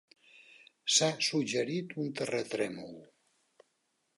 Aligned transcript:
S'ha 0.95 1.09
suggerit 1.27 1.93
un 2.05 2.09
terratrèmol. 2.21 2.97